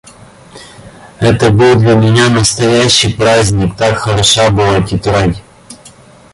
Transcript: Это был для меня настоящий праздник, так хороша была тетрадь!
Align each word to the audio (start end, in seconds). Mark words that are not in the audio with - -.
Это 1.19 1.51
был 1.51 1.75
для 1.75 1.93
меня 1.93 2.27
настоящий 2.29 3.13
праздник, 3.13 3.77
так 3.77 3.99
хороша 3.99 4.49
была 4.49 4.81
тетрадь! 4.81 5.43